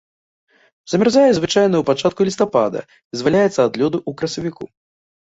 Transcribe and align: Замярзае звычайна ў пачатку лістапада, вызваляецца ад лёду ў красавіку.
Замярзае 0.93 1.25
звычайна 1.33 1.75
ў 1.83 1.87
пачатку 1.91 2.21
лістапада, 2.31 2.79
вызваляецца 3.11 3.55
ад 3.67 3.73
лёду 3.85 3.97
ў 4.09 4.21
красавіку. 4.21 4.65